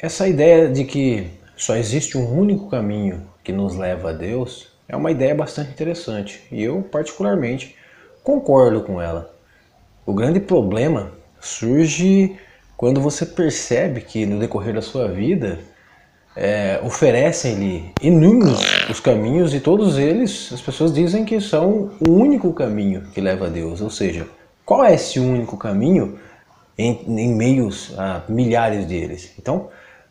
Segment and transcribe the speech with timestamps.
[0.00, 1.26] essa ideia de que
[1.56, 6.40] só existe um único caminho que nos leva a Deus é uma ideia bastante interessante
[6.52, 7.74] e eu, particularmente,
[8.22, 9.34] concordo com ela.
[10.06, 12.36] O grande problema surge
[12.76, 15.58] quando você percebe que no decorrer da sua vida
[16.36, 22.52] é, oferecem-lhe inúmeros os caminhos e todos eles as pessoas dizem que são o único
[22.52, 23.80] caminho que leva a Deus.
[23.80, 24.28] Ou seja,
[24.64, 26.20] qual é esse único caminho
[26.78, 29.34] em, em meios a milhares deles?
[29.36, 29.68] Então,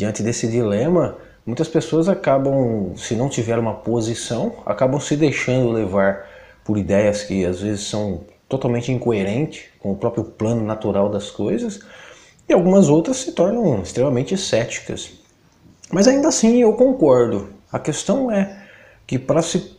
[0.00, 6.26] diante desse dilema, muitas pessoas acabam, se não tiver uma posição, acabam se deixando levar
[6.64, 11.80] por ideias que às vezes são totalmente incoerentes com o próprio plano natural das coisas,
[12.48, 15.12] e algumas outras se tornam extremamente céticas.
[15.92, 17.50] Mas ainda assim eu concordo.
[17.70, 18.64] A questão é
[19.06, 19.76] que para se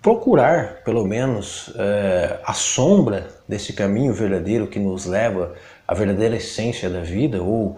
[0.00, 5.54] procurar, pelo menos, é, a sombra desse caminho verdadeiro que nos leva
[5.86, 7.76] à verdadeira essência da vida, ou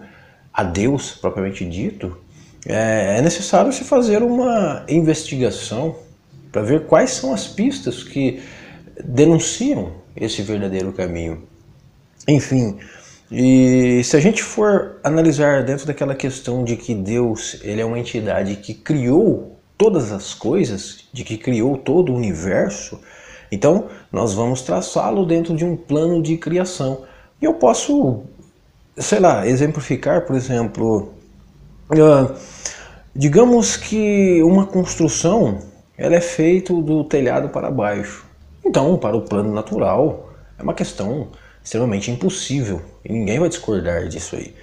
[0.53, 2.17] a Deus propriamente dito,
[2.65, 5.95] é, é necessário se fazer uma investigação
[6.51, 8.41] para ver quais são as pistas que
[9.03, 11.43] denunciam esse verdadeiro caminho.
[12.27, 12.77] Enfim,
[13.31, 17.97] e se a gente for analisar dentro daquela questão de que Deus ele é uma
[17.97, 22.99] entidade que criou todas as coisas, de que criou todo o universo,
[23.51, 27.03] então nós vamos traçá-lo dentro de um plano de criação.
[27.41, 28.23] E eu posso,
[28.97, 31.13] sei lá, exemplificar, por exemplo,
[31.91, 32.35] uh,
[33.15, 35.59] digamos que uma construção
[35.97, 38.25] ela é feita do telhado para baixo.
[38.65, 41.29] Então, para o plano natural, é uma questão
[41.63, 44.55] extremamente impossível e ninguém vai discordar disso aí.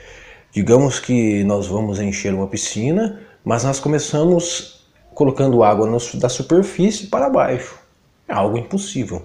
[0.52, 7.06] Digamos que nós vamos encher uma piscina, mas nós começamos colocando água no, da superfície
[7.06, 7.78] para baixo.
[8.26, 9.22] É algo impossível.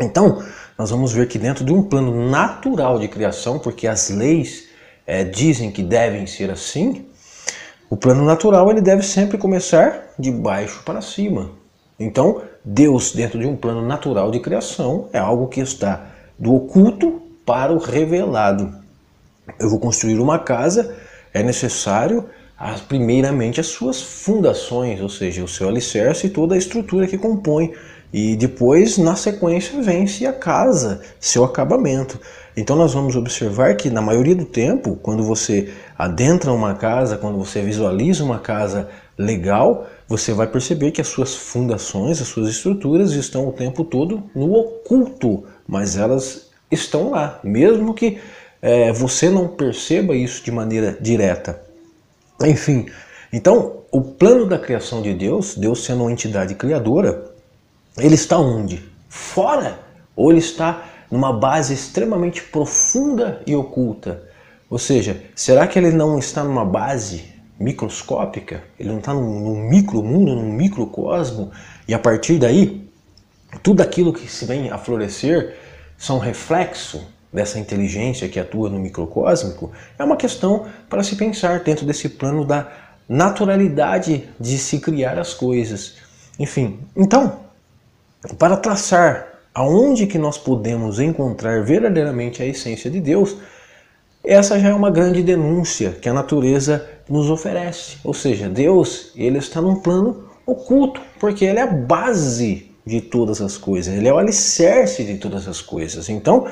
[0.00, 0.42] Então,
[0.76, 4.68] nós vamos ver que dentro de um plano natural de criação, porque as leis
[5.06, 7.06] é, dizem que devem ser assim,
[7.90, 11.50] o plano natural ele deve sempre começar de baixo para cima.
[11.98, 16.06] Então, Deus, dentro de um plano natural de criação, é algo que está
[16.38, 18.72] do oculto para o revelado.
[19.58, 20.94] Eu vou construir uma casa,
[21.32, 22.28] é necessário
[22.88, 27.72] primeiramente as suas fundações, ou seja, o seu alicerce e toda a estrutura que compõe.
[28.12, 32.18] E depois, na sequência, vence a casa, seu acabamento.
[32.56, 37.38] Então nós vamos observar que na maioria do tempo, quando você adentra uma casa, quando
[37.38, 43.12] você visualiza uma casa legal, você vai perceber que as suas fundações, as suas estruturas
[43.12, 48.18] estão o tempo todo no oculto, mas elas estão lá, mesmo que
[48.60, 51.60] é, você não perceba isso de maneira direta.
[52.42, 52.86] Enfim,
[53.32, 57.37] então o plano da criação de Deus, Deus sendo uma entidade criadora,
[57.98, 58.82] ele está onde?
[59.08, 59.80] Fora?
[60.14, 64.22] Ou ele está numa base extremamente profunda e oculta?
[64.70, 67.24] Ou seja, será que ele não está numa base
[67.58, 68.62] microscópica?
[68.78, 71.50] Ele não está num, num micro mundo, num microcosmo?
[71.86, 72.88] E a partir daí,
[73.62, 75.56] tudo aquilo que se vem a florescer
[75.96, 81.84] são reflexo dessa inteligência que atua no microcósmico, é uma questão para se pensar dentro
[81.84, 82.70] desse plano da
[83.08, 85.96] naturalidade de se criar as coisas.
[86.38, 87.47] Enfim, então,
[88.36, 93.36] para traçar aonde que nós podemos encontrar verdadeiramente a essência de Deus,
[94.24, 97.96] essa já é uma grande denúncia que a natureza nos oferece.
[98.04, 103.40] Ou seja, Deus, ele está num plano oculto, porque ele é a base de todas
[103.40, 106.08] as coisas, ele é o alicerce de todas as coisas.
[106.08, 106.46] Então,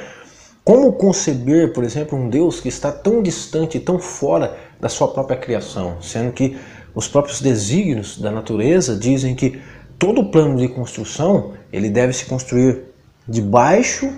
[0.64, 5.36] como conceber, por exemplo, um Deus que está tão distante, tão fora da sua própria
[5.36, 6.56] criação, sendo que
[6.94, 9.60] os próprios desígnios da natureza dizem que
[9.98, 12.82] todo plano de construção ele deve se construir
[13.28, 14.12] de baixo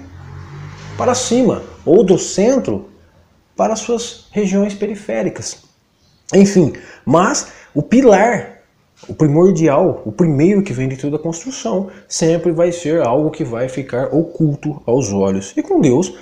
[0.97, 2.89] para cima ou do centro
[3.57, 5.65] para suas regiões periféricas.
[6.35, 6.73] Enfim,
[7.05, 8.59] mas o pilar
[9.07, 13.45] o primordial, o primeiro que vem de toda a construção, sempre vai ser algo que
[13.45, 15.53] vai ficar oculto aos olhos.
[15.57, 16.15] E com Deus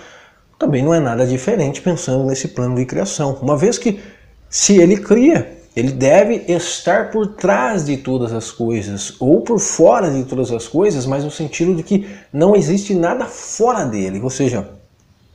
[0.59, 3.39] também não é nada diferente pensando nesse plano de criação.
[3.41, 4.01] Uma vez que
[4.49, 10.11] se ele cria, ele deve estar por trás de todas as coisas ou por fora
[10.11, 14.19] de todas as coisas, mas no sentido de que não existe nada fora dele.
[14.23, 14.67] Ou seja,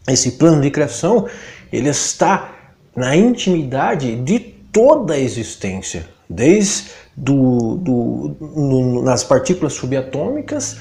[0.07, 1.27] esse plano de criação,
[1.71, 2.55] ele está
[2.95, 10.77] na intimidade de toda a existência, desde do, do, no, nas partículas subatômicas,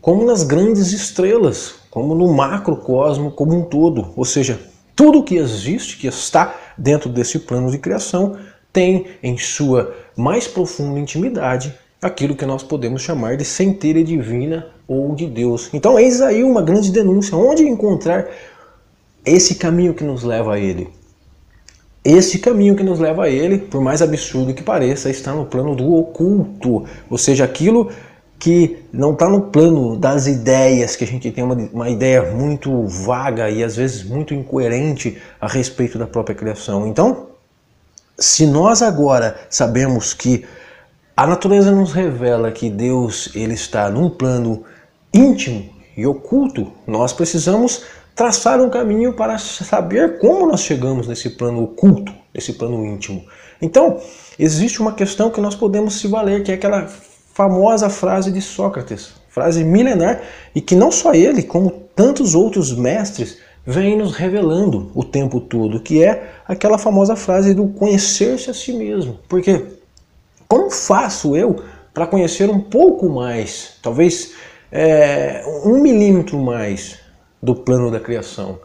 [0.00, 4.12] como nas grandes estrelas, como no macrocosmo como um todo.
[4.16, 4.58] Ou seja,
[4.96, 8.36] tudo que existe, que está dentro desse plano de criação,
[8.72, 15.14] tem em sua mais profunda intimidade aquilo que nós podemos chamar de centelha divina ou
[15.14, 15.70] de Deus.
[15.72, 17.36] Então, eis aí uma grande denúncia.
[17.36, 18.26] Onde encontrar
[19.24, 20.88] esse caminho que nos leva a Ele?
[22.04, 25.76] esse caminho que nos leva a ele, por mais absurdo que pareça, está no plano
[25.76, 27.90] do oculto, ou seja, aquilo
[28.38, 32.86] que não está no plano das ideias, que a gente tem uma, uma ideia muito
[32.88, 36.88] vaga e às vezes muito incoerente a respeito da própria criação.
[36.88, 37.28] Então,
[38.18, 40.44] se nós agora sabemos que
[41.16, 44.64] a natureza nos revela que Deus ele está num plano
[45.12, 47.82] íntimo e oculto, nós precisamos
[48.14, 53.24] traçar um caminho para saber como nós chegamos nesse plano oculto, nesse plano íntimo.
[53.60, 54.00] Então,
[54.38, 56.88] existe uma questão que nós podemos se valer, que é aquela
[57.32, 60.20] famosa frase de Sócrates, frase milenar,
[60.54, 65.80] e que não só ele, como tantos outros mestres, vêm nos revelando o tempo todo,
[65.80, 69.18] que é aquela famosa frase do conhecer-se a si mesmo.
[69.28, 69.66] Porque
[70.48, 71.62] como faço eu
[71.94, 74.34] para conhecer um pouco mais, talvez
[74.70, 76.98] é, um milímetro mais
[77.42, 78.58] do plano da criação?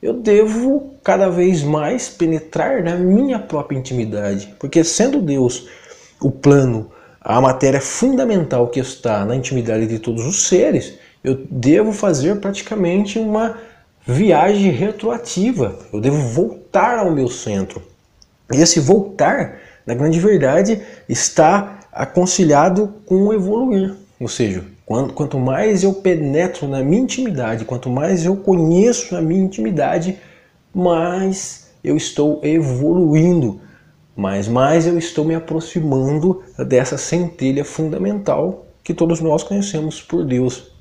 [0.00, 5.68] Eu devo cada vez mais penetrar na minha própria intimidade, porque sendo Deus
[6.20, 10.94] o plano, a matéria fundamental que está na intimidade de todos os seres,
[11.24, 13.58] eu devo fazer praticamente uma
[14.08, 15.78] viagem retroativa.
[15.92, 17.82] Eu devo voltar ao meu centro.
[18.52, 23.94] E esse voltar, na grande verdade, está aconselhado com o evoluir.
[24.18, 29.44] Ou seja, quanto mais eu penetro na minha intimidade, quanto mais eu conheço a minha
[29.44, 30.18] intimidade,
[30.74, 33.60] mais eu estou evoluindo
[34.18, 40.72] mas mais eu estou me aproximando dessa centelha fundamental que todos nós conhecemos por Deus.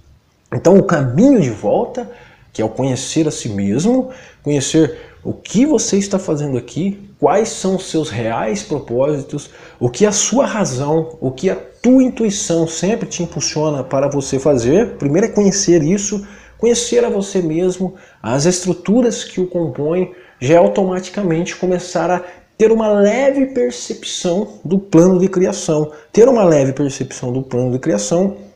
[0.52, 2.10] Então, o caminho de volta,
[2.58, 4.10] que é o conhecer a si mesmo,
[4.42, 10.08] conhecer o que você está fazendo aqui, quais são os seus reais propósitos, o que
[10.08, 14.96] a sua razão, o que a tua intuição sempre te impulsiona para você fazer.
[14.98, 16.26] Primeiro é conhecer isso,
[16.58, 17.94] conhecer a você mesmo,
[18.24, 22.24] as estruturas que o compõem, já é automaticamente começar a
[22.58, 25.92] ter uma leve percepção do plano de criação.
[26.12, 28.47] Ter uma leve percepção do plano de criação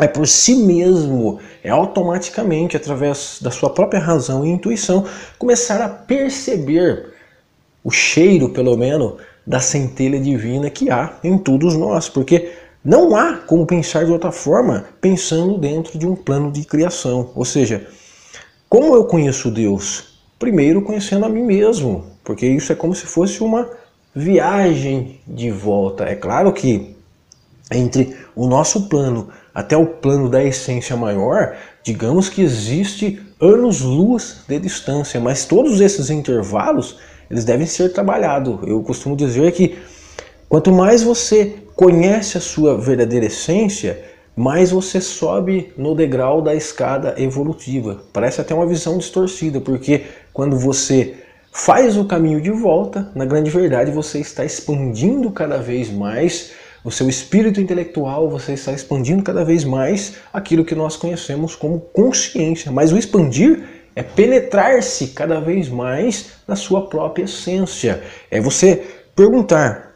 [0.00, 5.04] é por si mesmo, é automaticamente, através da sua própria razão e intuição,
[5.38, 7.12] começar a perceber
[7.82, 9.14] o cheiro, pelo menos,
[9.46, 12.52] da centelha divina que há em todos nós, porque
[12.84, 17.30] não há como pensar de outra forma pensando dentro de um plano de criação.
[17.34, 17.86] Ou seja,
[18.68, 20.20] como eu conheço Deus?
[20.38, 23.68] Primeiro conhecendo a mim mesmo, porque isso é como se fosse uma
[24.14, 26.04] viagem de volta.
[26.04, 26.96] É claro que
[27.70, 34.58] entre o nosso plano até o plano da essência maior, digamos que existe anos-luz de
[34.58, 36.98] distância, mas todos esses intervalos
[37.30, 38.58] eles devem ser trabalhados.
[38.66, 39.78] Eu costumo dizer que
[40.48, 44.04] quanto mais você conhece a sua verdadeira essência,
[44.36, 48.02] mais você sobe no degrau da escada evolutiva.
[48.12, 51.14] Parece até uma visão distorcida, porque quando você
[51.52, 56.52] faz o caminho de volta, na grande verdade você está expandindo cada vez mais
[56.84, 61.80] o seu espírito intelectual, você está expandindo cada vez mais aquilo que nós conhecemos como
[61.80, 62.72] consciência.
[62.72, 68.02] Mas o expandir é penetrar-se cada vez mais na sua própria essência.
[68.30, 68.82] É você
[69.14, 69.94] perguntar: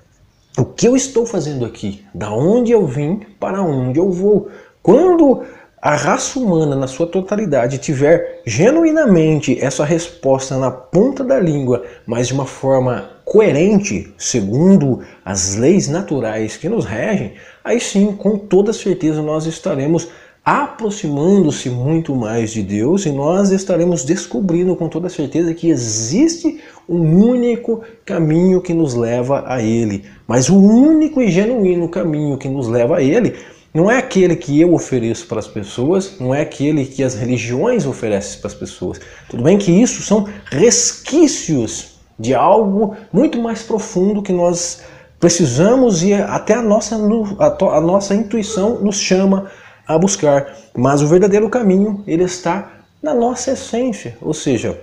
[0.58, 2.04] o que eu estou fazendo aqui?
[2.14, 3.20] Da onde eu vim?
[3.40, 4.50] Para onde eu vou?
[4.82, 5.42] Quando
[5.81, 12.28] a raça humana, na sua totalidade, tiver genuinamente essa resposta na ponta da língua, mas
[12.28, 17.32] de uma forma coerente, segundo as leis naturais que nos regem,
[17.65, 20.08] aí sim, com toda certeza, nós estaremos
[20.44, 27.27] aproximando-se muito mais de Deus e nós estaremos descobrindo com toda certeza que existe um
[27.27, 30.05] único caminho que nos leva a Ele.
[30.29, 33.34] Mas o único e genuíno caminho que nos leva a Ele
[33.72, 37.87] não é aquele que eu ofereço para as pessoas, não é aquele que as religiões
[37.87, 39.01] oferecem para as pessoas.
[39.31, 44.83] Tudo bem que isso são resquícios de algo muito mais profundo que nós
[45.19, 49.51] precisamos e até a nossa, a nossa intuição nos chama
[49.87, 50.55] a buscar.
[50.77, 54.81] Mas o verdadeiro caminho, ele está na nossa essência, ou seja,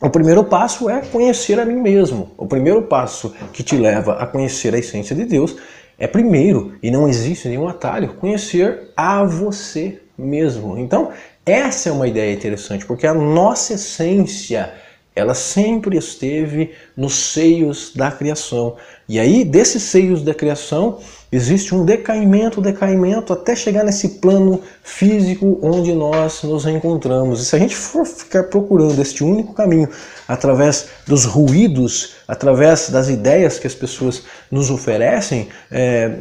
[0.00, 2.32] o primeiro passo é conhecer a mim mesmo.
[2.36, 5.56] O primeiro passo que te leva a conhecer a essência de Deus
[5.96, 10.76] é primeiro, e não existe nenhum atalho, conhecer a você mesmo.
[10.76, 11.10] Então,
[11.46, 14.72] essa é uma ideia interessante, porque a nossa essência,
[15.14, 18.76] ela sempre esteve nos seios da criação.
[19.08, 20.98] E aí, desses seios da criação,
[21.30, 27.40] existe um decaimento, decaimento, até chegar nesse plano físico onde nós nos encontramos.
[27.40, 29.88] E se a gente for ficar procurando este único caminho
[30.26, 36.12] através dos ruídos, através das ideias que as pessoas nos oferecem, é,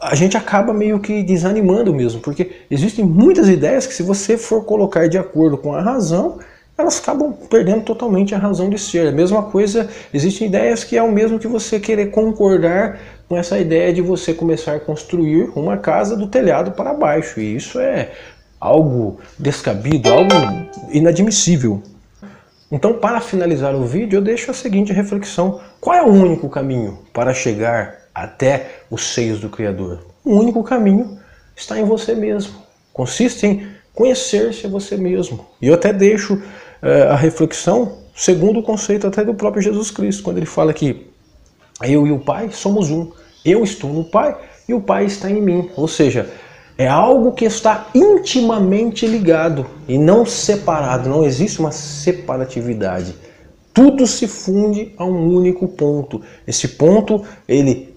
[0.00, 4.64] a gente acaba meio que desanimando mesmo, porque existem muitas ideias que se você for
[4.64, 6.38] colocar de acordo com a razão,
[6.80, 9.08] elas acabam perdendo totalmente a razão de ser.
[9.08, 13.58] A mesma coisa, existem ideias que é o mesmo que você querer concordar com essa
[13.58, 17.40] ideia de você começar a construir uma casa do telhado para baixo.
[17.40, 18.10] E isso é
[18.58, 20.30] algo descabido, algo
[20.90, 21.82] inadmissível.
[22.72, 26.98] Então, para finalizar o vídeo, eu deixo a seguinte reflexão: qual é o único caminho
[27.12, 30.06] para chegar até os seios do Criador?
[30.24, 31.18] O único caminho
[31.56, 32.54] está em você mesmo.
[32.92, 35.46] Consiste em conhecer-se a você mesmo.
[35.60, 36.40] E eu até deixo
[36.82, 41.06] a reflexão segundo o conceito até do próprio Jesus Cristo, quando ele fala que
[41.82, 43.10] eu e o Pai somos um.
[43.44, 44.36] Eu estou no Pai
[44.68, 45.70] e o Pai está em mim.
[45.74, 46.30] Ou seja,
[46.76, 51.08] é algo que está intimamente ligado e não separado.
[51.08, 53.14] Não existe uma separatividade.
[53.72, 56.20] Tudo se funde a um único ponto.
[56.46, 57.94] Esse ponto ele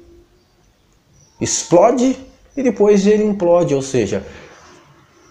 [1.41, 2.15] explode
[2.55, 4.23] e depois ele implode, ou seja,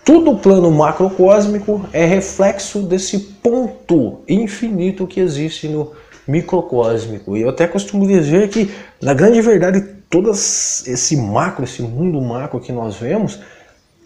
[0.04, 5.92] tudo o plano macrocósmico é reflexo desse ponto infinito que existe no
[6.26, 7.36] microcósmico.
[7.36, 9.80] E eu até costumo dizer que, na grande verdade,
[10.10, 13.40] todo esse macro, esse mundo macro que nós vemos,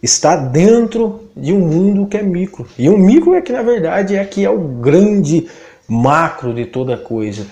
[0.03, 2.67] está dentro de um mundo que é micro.
[2.79, 5.49] E um micro é que, na verdade, é que é o grande
[5.89, 7.47] macro de toda coisa.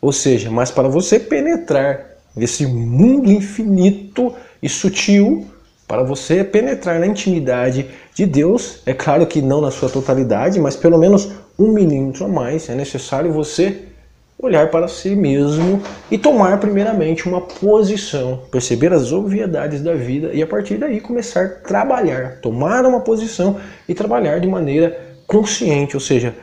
[0.00, 5.46] Ou seja, mas para você penetrar nesse mundo infinito e sutil,
[5.92, 7.84] para você penetrar na intimidade
[8.14, 12.28] de Deus, é claro que não na sua totalidade, mas pelo menos um milímetro a
[12.28, 13.82] mais, é necessário você
[14.38, 20.42] olhar para si mesmo e tomar primeiramente uma posição, perceber as obviedades da vida e
[20.42, 26.00] a partir daí começar a trabalhar, tomar uma posição e trabalhar de maneira consciente, ou
[26.00, 26.34] seja,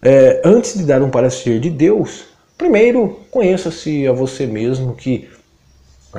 [0.00, 5.28] é, antes de dar um parecer de Deus, primeiro conheça-se a você mesmo que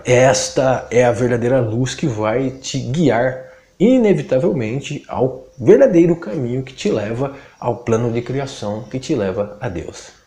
[0.05, 6.89] esta é a verdadeira luz que vai te guiar inevitavelmente ao verdadeiro caminho que te
[6.89, 10.22] leva ao plano de criação que te leva a Deus.